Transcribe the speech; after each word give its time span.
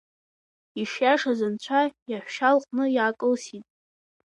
Ишиашаз 0.81 1.39
анцәа 1.47 1.81
иаҳәшьа 2.11 2.49
лҟны 2.57 2.85
иаакылсит. 2.95 3.65